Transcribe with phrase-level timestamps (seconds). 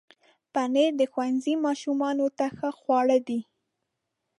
[0.53, 3.39] پنېر د ښوونځي ماشومانو ته ښه خواړه دي.